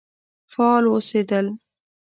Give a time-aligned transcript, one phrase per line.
[0.53, 1.47] فعال اوسېدل.